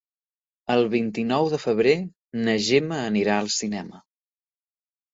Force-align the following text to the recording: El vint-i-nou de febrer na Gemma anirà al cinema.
El 0.75 0.85
vint-i-nou 0.93 1.51
de 1.53 1.59
febrer 1.67 1.95
na 2.49 2.57
Gemma 2.71 3.01
anirà 3.13 3.39
al 3.45 3.55
cinema. 3.61 4.07